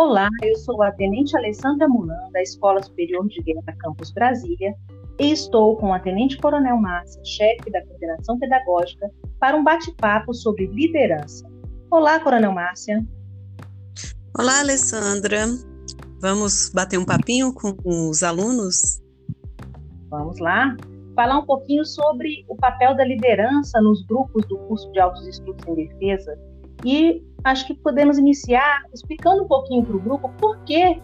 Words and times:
Olá, 0.00 0.30
eu 0.42 0.56
sou 0.56 0.82
a 0.82 0.90
Tenente 0.92 1.36
Alessandra 1.36 1.86
Mulan, 1.86 2.30
da 2.32 2.40
Escola 2.40 2.82
Superior 2.82 3.28
de 3.28 3.42
Guerra 3.42 3.76
Campus 3.80 4.10
Brasília, 4.10 4.74
e 5.18 5.30
estou 5.30 5.76
com 5.76 5.92
a 5.92 6.00
Tenente 6.00 6.38
Coronel 6.38 6.78
Márcia, 6.78 7.22
chefe 7.22 7.70
da 7.70 7.84
Coordenação 7.84 8.38
Pedagógica, 8.38 9.10
para 9.38 9.54
um 9.54 9.62
bate-papo 9.62 10.32
sobre 10.32 10.68
liderança. 10.68 11.46
Olá, 11.90 12.18
Coronel 12.18 12.50
Márcia. 12.50 13.04
Olá, 14.38 14.60
Alessandra. 14.60 15.44
Vamos 16.18 16.70
bater 16.72 16.98
um 16.98 17.04
papinho 17.04 17.52
com 17.52 17.76
os 18.08 18.22
alunos? 18.22 19.02
Vamos 20.08 20.38
lá. 20.40 20.78
Falar 21.14 21.40
um 21.40 21.44
pouquinho 21.44 21.84
sobre 21.84 22.46
o 22.48 22.56
papel 22.56 22.96
da 22.96 23.04
liderança 23.04 23.78
nos 23.82 24.02
grupos 24.06 24.46
do 24.46 24.56
curso 24.60 24.90
de 24.92 24.98
Altos 24.98 25.26
Estudos 25.26 25.62
em 25.68 25.74
Defesa. 25.74 26.38
E 26.86 27.22
acho 27.44 27.66
que 27.66 27.74
podemos 27.74 28.18
iniciar 28.18 28.84
explicando 28.92 29.44
um 29.44 29.48
pouquinho 29.48 29.84
para 29.84 29.96
o 29.96 30.00
grupo 30.00 30.28
por 30.38 30.58
que 30.64 31.00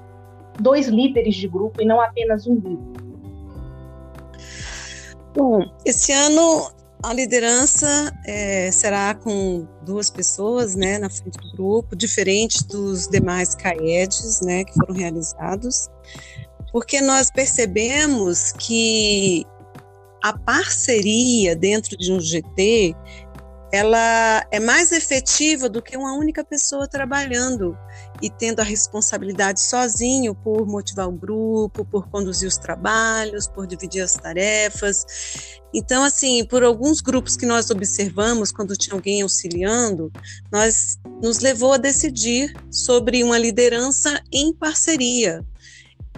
dois 0.60 0.88
líderes 0.88 1.34
de 1.34 1.48
grupo 1.48 1.82
e 1.82 1.84
não 1.84 2.00
apenas 2.00 2.46
um 2.46 2.54
líder. 2.54 3.02
Bom, 5.34 5.60
esse 5.84 6.12
ano 6.12 6.70
a 7.02 7.12
liderança 7.12 8.12
é, 8.26 8.70
será 8.70 9.14
com 9.14 9.66
duas 9.82 10.10
pessoas, 10.10 10.74
né, 10.74 10.98
na 10.98 11.10
frente 11.10 11.38
do 11.38 11.52
grupo, 11.52 11.94
diferente 11.94 12.66
dos 12.66 13.06
demais 13.06 13.54
CAEDs, 13.54 14.40
né, 14.40 14.64
que 14.64 14.72
foram 14.74 14.94
realizados, 14.94 15.88
porque 16.72 17.00
nós 17.00 17.30
percebemos 17.30 18.52
que 18.52 19.46
a 20.22 20.36
parceria 20.36 21.54
dentro 21.54 21.96
de 21.96 22.12
um 22.12 22.18
GT 22.18 22.96
ela 23.72 24.46
é 24.50 24.60
mais 24.60 24.92
efetiva 24.92 25.68
do 25.68 25.82
que 25.82 25.96
uma 25.96 26.14
única 26.14 26.44
pessoa 26.44 26.86
trabalhando 26.86 27.76
e 28.22 28.30
tendo 28.30 28.60
a 28.60 28.64
responsabilidade 28.64 29.60
sozinho 29.60 30.34
por 30.34 30.66
motivar 30.66 31.08
o 31.08 31.12
grupo, 31.12 31.84
por 31.84 32.08
conduzir 32.08 32.48
os 32.48 32.56
trabalhos, 32.56 33.48
por 33.48 33.66
dividir 33.66 34.02
as 34.02 34.14
tarefas. 34.14 35.04
Então, 35.74 36.04
assim, 36.04 36.44
por 36.44 36.62
alguns 36.62 37.00
grupos 37.00 37.36
que 37.36 37.44
nós 37.44 37.70
observamos, 37.70 38.52
quando 38.52 38.76
tinha 38.76 38.94
alguém 38.94 39.22
auxiliando, 39.22 40.12
nós 40.50 40.98
nos 41.22 41.40
levou 41.40 41.72
a 41.72 41.78
decidir 41.78 42.54
sobre 42.70 43.24
uma 43.24 43.38
liderança 43.38 44.22
em 44.32 44.54
parceria. 44.54 45.44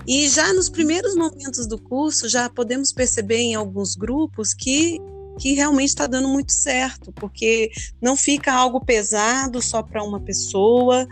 E 0.07 0.29
já 0.29 0.53
nos 0.53 0.69
primeiros 0.69 1.15
momentos 1.15 1.67
do 1.67 1.79
curso, 1.79 2.29
já 2.29 2.49
podemos 2.49 2.93
perceber 2.93 3.39
em 3.39 3.55
alguns 3.55 3.97
grupos 3.97 4.55
que 4.55 4.99
que 5.39 5.55
realmente 5.55 5.89
está 5.89 6.07
dando 6.07 6.29
muito 6.29 6.53
certo, 6.53 7.13
porque 7.13 7.71
não 8.01 8.17
fica 8.17 8.53
algo 8.53 8.85
pesado 8.85 9.63
só 9.63 9.83
para 9.83 10.03
uma 10.03 10.21
pessoa, 10.21 11.07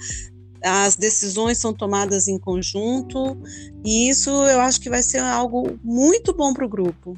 as 0.62 0.96
decisões 0.96 1.58
são 1.58 1.72
tomadas 1.72 2.28
em 2.28 2.38
conjunto, 2.38 3.38
e 3.84 4.08
isso 4.08 4.30
eu 4.30 4.60
acho 4.60 4.80
que 4.80 4.90
vai 4.90 5.02
ser 5.02 5.20
algo 5.20 5.78
muito 5.82 6.34
bom 6.34 6.52
para 6.52 6.66
o 6.66 6.68
grupo. 6.68 7.16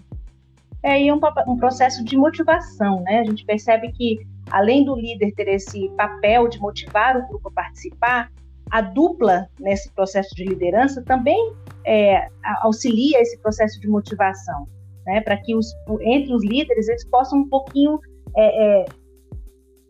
É, 0.83 1.03
e 1.03 1.13
um, 1.13 1.19
um 1.49 1.57
processo 1.57 2.05
de 2.05 2.17
motivação, 2.17 3.03
né? 3.03 3.21
A 3.21 3.25
gente 3.25 3.45
percebe 3.45 3.91
que, 3.93 4.25
além 4.51 4.85
do 4.85 4.95
líder 4.95 5.33
ter 5.35 5.49
esse 5.49 5.89
papel 5.97 6.49
de 6.49 6.61
motivar 6.61 7.17
o 7.17 7.27
grupo 7.27 7.49
a 7.49 7.53
participar, 7.53 8.31
a 8.71 8.81
dupla 8.81 9.49
nesse 9.59 9.91
processo 9.91 10.35
de 10.37 10.45
liderança 10.45 11.03
também 11.03 11.53
é, 11.87 12.29
auxilia 12.63 13.21
esse 13.21 13.39
processo 13.39 13.81
de 13.81 13.89
motivação 13.89 14.69
né, 15.09 15.23
para 15.23 15.39
que 15.39 15.55
os, 15.55 15.75
entre 16.03 16.35
os 16.35 16.45
líderes 16.45 16.87
eles 16.87 17.05
possam 17.09 17.41
um 17.41 17.49
pouquinho 17.49 17.99
é, 18.37 18.83
é, 18.83 18.85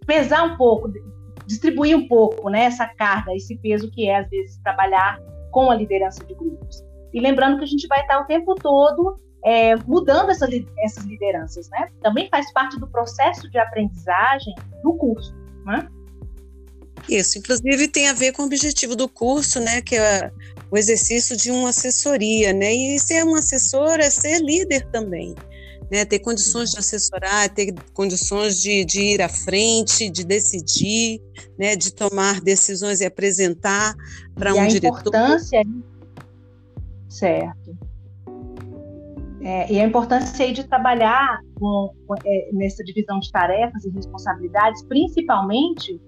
pesar 0.06 0.44
um 0.44 0.56
pouco, 0.56 0.90
distribuir 1.44 1.96
um 1.96 2.06
pouco 2.06 2.48
né, 2.48 2.64
essa 2.64 2.86
carga, 2.86 3.34
esse 3.34 3.58
peso 3.58 3.90
que 3.90 4.08
é, 4.08 4.18
às 4.18 4.30
vezes, 4.30 4.56
trabalhar 4.58 5.20
com 5.50 5.70
a 5.70 5.74
liderança 5.74 6.24
de 6.24 6.34
grupos. 6.34 6.84
E 7.12 7.20
lembrando 7.20 7.58
que 7.58 7.64
a 7.64 7.66
gente 7.66 7.88
vai 7.88 8.00
estar 8.00 8.20
o 8.20 8.26
tempo 8.26 8.54
todo 8.54 9.18
é, 9.44 9.74
mudando 9.86 10.30
essa, 10.30 10.48
essas 10.78 11.04
lideranças, 11.04 11.68
né? 11.70 11.88
Também 12.00 12.28
faz 12.28 12.52
parte 12.52 12.78
do 12.78 12.86
processo 12.86 13.50
de 13.50 13.58
aprendizagem 13.58 14.54
do 14.82 14.92
curso, 14.94 15.34
né? 15.64 15.88
Isso, 17.08 17.38
inclusive 17.38 17.88
tem 17.88 18.08
a 18.08 18.12
ver 18.12 18.32
com 18.32 18.42
o 18.42 18.46
objetivo 18.46 18.94
do 18.96 19.08
curso, 19.08 19.60
né, 19.60 19.80
que 19.82 19.96
é 19.96 20.30
o 20.70 20.76
exercício 20.76 21.36
de 21.36 21.50
uma 21.50 21.70
assessoria, 21.70 22.52
né, 22.52 22.72
e 22.74 22.98
ser 22.98 23.24
um 23.24 23.34
assessor 23.34 23.98
é 24.00 24.10
ser 24.10 24.40
líder 24.40 24.86
também, 24.90 25.34
né, 25.90 26.04
ter 26.04 26.18
condições 26.18 26.70
de 26.70 26.78
assessorar, 26.78 27.48
ter 27.48 27.74
condições 27.94 28.60
de, 28.60 28.84
de 28.84 29.00
ir 29.00 29.22
à 29.22 29.28
frente, 29.28 30.10
de 30.10 30.24
decidir, 30.24 31.20
né, 31.58 31.76
de 31.76 31.92
tomar 31.92 32.40
decisões 32.40 33.00
e 33.00 33.06
apresentar 33.06 33.94
para 34.34 34.54
um 34.54 34.60
a 34.60 34.66
diretor. 34.66 34.98
Importância, 34.98 35.62
certo. 37.08 37.76
É, 39.40 39.72
e 39.72 39.80
a 39.80 39.84
importância 39.84 40.44
aí 40.44 40.52
de 40.52 40.64
trabalhar 40.64 41.40
com, 41.54 41.94
com, 42.06 42.14
é, 42.26 42.50
nessa 42.52 42.82
divisão 42.84 43.18
de 43.20 43.30
tarefas 43.30 43.84
e 43.84 43.90
responsabilidades, 43.90 44.82
principalmente 44.82 45.98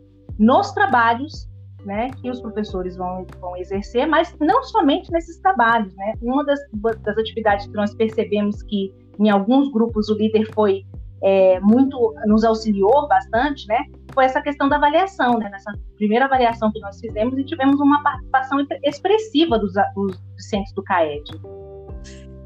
nos 0.41 0.73
trabalhos 0.73 1.47
né, 1.85 2.11
que 2.21 2.31
os 2.31 2.41
professores 2.41 2.97
vão, 2.97 3.27
vão 3.41 3.57
exercer, 3.57 4.07
mas 4.07 4.35
não 4.41 4.63
somente 4.65 5.13
nesses 5.13 5.39
trabalhos. 5.39 5.95
Né? 5.95 6.15
Uma 6.23 6.45
das, 6.45 6.59
das 7.03 7.19
atividades 7.19 7.67
que 7.67 7.73
nós 7.75 7.95
percebemos 7.95 8.63
que 8.63 8.93
em 9.19 9.29
alguns 9.29 9.71
grupos 9.71 10.09
o 10.09 10.15
líder 10.15 10.51
foi 10.53 10.85
é, 11.23 11.61
muito, 11.61 12.15
nos 12.27 12.43
auxiliou 12.45 13.07
bastante, 13.07 13.67
né, 13.69 13.85
foi 14.15 14.25
essa 14.25 14.41
questão 14.41 14.69
da 14.69 14.77
avaliação. 14.77 15.39
Né? 15.39 15.49
Nessa 15.51 15.73
primeira 15.97 16.25
avaliação 16.25 16.73
que 16.73 16.81
nós 16.81 16.99
fizemos 16.99 17.39
e 17.39 17.45
tivemos 17.45 17.79
uma 17.79 18.03
participação 18.03 18.67
expressiva 18.83 19.59
dos, 19.59 19.73
dos 19.95 20.19
docentes 20.37 20.73
do 20.73 20.83
CAED. 20.83 21.39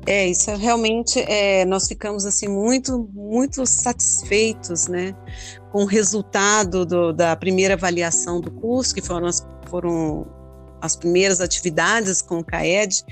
É, 0.06 0.26
isso 0.26 0.50
é 0.50 0.56
realmente 0.56 1.18
é, 1.20 1.64
nós 1.64 1.88
ficamos 1.88 2.26
assim 2.26 2.46
muito, 2.46 3.08
muito 3.14 3.64
satisfeitos, 3.66 4.86
né, 4.86 5.14
com 5.72 5.82
o 5.82 5.86
resultado 5.86 6.84
do, 6.84 7.12
da 7.12 7.34
primeira 7.34 7.74
avaliação 7.74 8.40
do 8.40 8.50
curso, 8.50 8.94
que 8.94 9.00
foram 9.00 9.26
as, 9.26 9.46
foram 9.70 10.26
as 10.80 10.94
primeiras 10.94 11.40
atividades 11.40 12.20
com 12.20 12.40
o 12.40 12.44
CAED, 12.44 13.02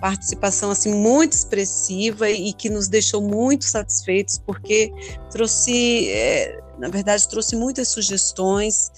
participação 0.00 0.70
assim 0.70 0.92
muito 0.92 1.34
expressiva 1.34 2.28
e 2.28 2.52
que 2.52 2.68
nos 2.68 2.88
deixou 2.88 3.22
muito 3.22 3.64
satisfeitos 3.64 4.38
porque 4.38 4.90
trouxe, 5.30 6.08
é, 6.08 6.58
na 6.78 6.88
verdade, 6.88 7.28
trouxe 7.28 7.54
muitas 7.54 7.88
sugestões. 7.88 8.90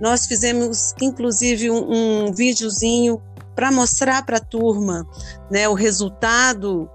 Nós 0.00 0.26
fizemos 0.26 0.94
inclusive 1.00 1.70
um, 1.70 2.26
um 2.26 2.32
videozinho 2.32 3.22
para 3.58 3.72
mostrar 3.72 4.24
para 4.24 4.36
a 4.36 4.40
turma 4.40 5.04
né, 5.50 5.68
o 5.68 5.74
resultado 5.74 6.88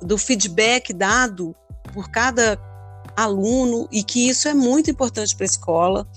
do 0.00 0.16
feedback 0.16 0.92
dado 0.92 1.52
por 1.92 2.08
cada 2.12 2.56
aluno 3.16 3.88
e 3.90 4.04
que 4.04 4.28
isso 4.28 4.46
é 4.46 4.54
muito 4.54 4.88
importante 4.88 5.34
para 5.34 5.42
a 5.42 5.50
escola. 5.50 6.08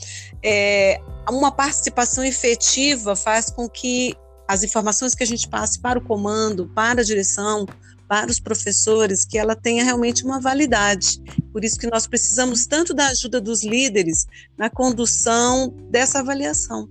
É, 0.43 1.01
uma 1.27 1.51
participação 1.51 2.23
efetiva 2.23 3.15
faz 3.15 3.49
com 3.49 3.67
que 3.67 4.15
as 4.47 4.61
informações 4.61 5.15
que 5.15 5.23
a 5.23 5.27
gente 5.27 5.49
passe 5.49 5.79
para 5.79 5.97
o 5.97 6.03
comando, 6.03 6.67
para 6.67 7.01
a 7.01 7.03
direção, 7.03 7.65
para 8.07 8.29
os 8.29 8.39
professores, 8.39 9.25
que 9.25 9.39
ela 9.39 9.55
tenha 9.55 9.83
realmente 9.83 10.23
uma 10.23 10.39
validade. 10.39 11.19
Por 11.51 11.65
isso 11.65 11.79
que 11.79 11.89
nós 11.89 12.05
precisamos 12.05 12.67
tanto 12.67 12.93
da 12.93 13.07
ajuda 13.07 13.41
dos 13.41 13.63
líderes 13.63 14.27
na 14.55 14.69
condução 14.69 15.73
dessa 15.89 16.19
avaliação. 16.19 16.87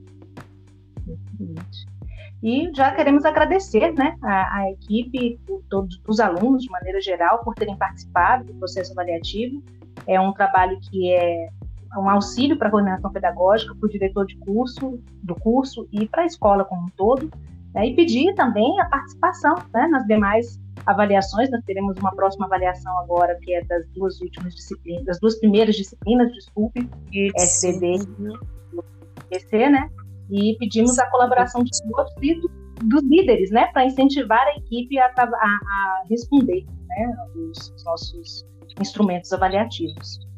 E 2.42 2.70
já 2.74 2.92
queremos 2.92 3.24
agradecer 3.24 3.92
né, 3.94 4.16
a, 4.22 4.58
a 4.58 4.70
equipe, 4.70 5.40
todos 5.68 6.00
os 6.06 6.20
alunos, 6.20 6.62
de 6.62 6.70
maneira 6.70 7.00
geral, 7.00 7.42
por 7.42 7.54
terem 7.54 7.76
participado 7.76 8.44
do 8.44 8.54
processo 8.54 8.92
avaliativo. 8.92 9.62
É 10.06 10.20
um 10.20 10.32
trabalho 10.32 10.78
que 10.80 11.12
é 11.12 11.48
um 11.96 12.08
auxílio 12.08 12.56
para 12.56 12.68
a 12.68 12.70
coordenação 12.70 13.10
pedagógica, 13.10 13.74
para 13.74 13.86
o 13.86 13.90
diretor 13.90 14.26
de 14.26 14.36
curso, 14.38 15.00
do 15.22 15.34
curso 15.34 15.88
e 15.90 16.06
para 16.06 16.22
a 16.22 16.26
escola 16.26 16.64
como 16.64 16.82
um 16.82 16.90
todo. 16.96 17.28
Né, 17.74 17.88
e 17.88 17.94
pedir 17.94 18.34
também 18.34 18.80
a 18.80 18.84
participação 18.86 19.56
né, 19.74 19.86
nas 19.88 20.06
demais 20.06 20.60
avaliações. 20.86 21.50
Nós 21.50 21.62
teremos 21.64 21.98
uma 21.98 22.14
próxima 22.14 22.46
avaliação 22.46 22.98
agora, 23.00 23.36
que 23.42 23.52
é 23.52 23.64
das 23.64 23.86
duas 23.90 24.20
últimas 24.20 24.54
disciplinas, 24.54 25.04
das 25.04 25.18
duas 25.18 25.38
primeiras 25.40 25.76
disciplinas, 25.76 26.32
desculpe, 26.32 26.88
SBD 27.36 27.96
e 28.22 29.36
EC, 29.36 29.70
né? 29.70 29.90
E 30.30 30.56
pedimos 30.58 30.98
a 30.98 31.06
colaboração 31.10 31.62
de 31.62 31.70
todos 31.90 32.12
e 32.22 32.34
do, 32.40 32.50
dos 32.84 33.02
líderes, 33.04 33.50
né, 33.50 33.66
para 33.72 33.84
incentivar 33.84 34.46
a 34.46 34.56
equipe 34.56 34.98
a, 34.98 35.06
a, 35.06 35.24
a 35.24 36.04
responder 36.08 36.64
né, 36.86 37.16
os, 37.34 37.70
os 37.70 37.84
nossos 37.84 38.46
instrumentos 38.80 39.32
avaliativos. 39.32 40.28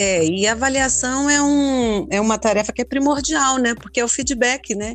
É, 0.00 0.24
e 0.24 0.46
a 0.46 0.52
avaliação 0.52 1.28
é, 1.28 1.42
um, 1.42 2.06
é 2.08 2.20
uma 2.20 2.38
tarefa 2.38 2.72
que 2.72 2.82
é 2.82 2.84
primordial, 2.84 3.58
né? 3.58 3.74
Porque 3.74 3.98
é 3.98 4.04
o 4.04 4.08
feedback, 4.08 4.72
né? 4.72 4.94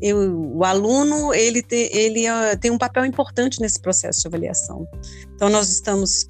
Eu, 0.00 0.54
o 0.54 0.64
aluno, 0.64 1.34
ele, 1.34 1.60
te, 1.60 1.90
ele 1.92 2.30
uh, 2.30 2.56
tem 2.60 2.70
um 2.70 2.78
papel 2.78 3.04
importante 3.04 3.60
nesse 3.60 3.80
processo 3.80 4.20
de 4.20 4.28
avaliação. 4.28 4.86
Então, 5.34 5.48
nós 5.48 5.68
estamos 5.70 6.28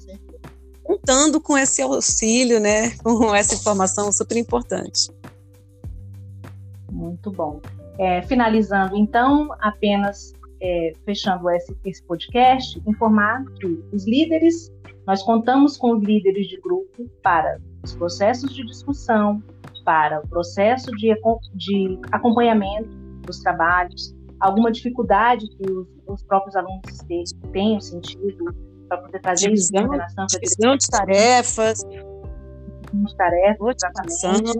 contando 0.83 1.39
com 1.39 1.55
esse 1.55 1.83
auxílio, 1.83 2.59
né? 2.59 2.91
Com 3.03 3.33
essa 3.33 3.53
informação 3.53 4.11
super 4.11 4.37
importante. 4.37 5.11
Muito 7.05 7.31
bom. 7.31 7.61
É, 7.97 8.21
finalizando, 8.23 8.95
então, 8.95 9.49
apenas 9.59 10.33
é, 10.61 10.93
fechando 11.05 11.49
esse, 11.49 11.75
esse 11.85 12.03
podcast, 12.03 12.81
informar 12.85 13.43
que 13.59 13.83
os 13.93 14.05
líderes, 14.05 14.71
nós 15.07 15.21
contamos 15.23 15.77
com 15.77 15.93
os 15.93 16.03
líderes 16.03 16.47
de 16.47 16.59
grupo 16.59 17.09
para 17.21 17.59
os 17.83 17.95
processos 17.95 18.53
de 18.53 18.65
discussão, 18.65 19.41
para 19.83 20.19
o 20.19 20.27
processo 20.27 20.91
de, 20.91 21.13
de 21.53 21.99
acompanhamento 22.11 22.89
dos 23.21 23.39
trabalhos, 23.39 24.15
alguma 24.39 24.71
dificuldade 24.71 25.47
que 25.47 25.71
os, 25.71 25.87
os 26.07 26.23
próprios 26.23 26.55
alunos 26.55 26.81
tenham 27.51 27.79
sentido 27.79 28.53
para 28.87 28.97
poder 28.99 29.19
trazer 29.19 29.47
divisão, 29.47 29.81
isso 29.81 29.87
coordenação. 29.87 30.25
Divisão 30.27 30.77
de 30.77 30.87
tarefas. 30.87 31.83
De 32.93 33.17
tarefas, 33.17 33.75
exatamente. 33.75 34.57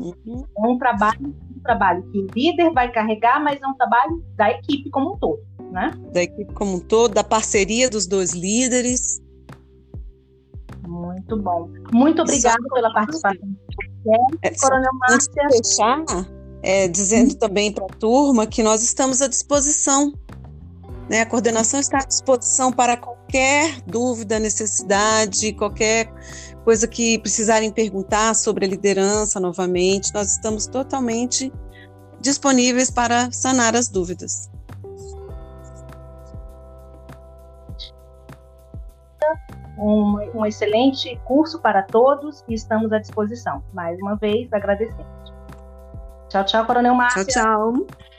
Uhum. 0.00 0.44
É 0.56 0.66
um 0.66 0.78
trabalho, 0.78 1.34
um 1.60 1.62
trabalho 1.62 2.02
que 2.10 2.18
o 2.18 2.26
líder 2.34 2.72
vai 2.72 2.90
carregar, 2.90 3.42
mas 3.42 3.60
é 3.60 3.66
um 3.66 3.74
trabalho 3.74 4.24
da 4.36 4.50
equipe 4.50 4.90
como 4.90 5.14
um 5.14 5.18
todo, 5.18 5.40
né? 5.70 5.92
Da 6.12 6.22
equipe 6.22 6.52
como 6.54 6.76
um 6.76 6.80
todo, 6.80 7.14
da 7.14 7.22
parceria 7.22 7.88
dos 7.88 8.06
dois 8.06 8.32
líderes. 8.32 9.20
Muito 10.86 11.36
bom. 11.36 11.70
Muito 11.92 12.22
obrigada 12.22 12.62
pela 12.72 12.92
participação. 12.92 13.48
É, 14.42 14.50
Coronel 14.58 14.90
Márcia. 14.94 15.32
Antes 15.44 15.60
de 15.60 15.68
fechar, 15.68 16.04
é, 16.62 16.88
dizendo 16.88 17.34
também 17.36 17.72
para 17.72 17.84
a 17.84 17.88
turma 17.88 18.46
que 18.46 18.62
nós 18.62 18.82
estamos 18.82 19.22
à 19.22 19.28
disposição. 19.28 20.12
Né? 21.08 21.22
A 21.22 21.26
coordenação 21.26 21.78
está 21.78 21.98
à 21.98 22.06
disposição 22.06 22.72
para 22.72 22.96
qualquer 22.96 23.80
dúvida, 23.82 24.38
necessidade, 24.38 25.52
qualquer 25.52 26.10
coisa 26.64 26.86
que 26.86 27.18
precisarem 27.18 27.70
perguntar 27.70 28.34
sobre 28.34 28.64
a 28.64 28.68
liderança 28.68 29.40
novamente. 29.40 30.12
Nós 30.14 30.32
estamos 30.32 30.66
totalmente 30.66 31.52
disponíveis 32.20 32.90
para 32.90 33.30
sanar 33.32 33.74
as 33.74 33.88
dúvidas. 33.88 34.50
Um, 39.78 40.18
um 40.34 40.44
excelente 40.44 41.18
curso 41.24 41.58
para 41.58 41.82
todos 41.82 42.44
e 42.46 42.54
estamos 42.54 42.92
à 42.92 42.98
disposição. 42.98 43.62
Mais 43.72 43.98
uma 43.98 44.14
vez, 44.14 44.52
agradecemos. 44.52 45.06
Tchau, 46.28 46.44
tchau, 46.44 46.66
Coronel 46.66 46.94
Márcia. 46.94 47.24
Tchau, 47.24 47.74
tchau. 47.74 48.09